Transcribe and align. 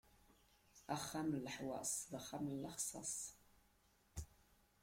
Axxam 0.95 1.27
n 1.37 1.41
leḥwaṣ, 1.45 1.91
d 2.09 2.11
axxam 2.19 2.45
n 2.53 2.55
lexṣas. 2.63 3.15